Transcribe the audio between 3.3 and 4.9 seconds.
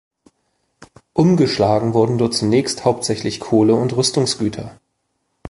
Kohle und Rüstungsgüter.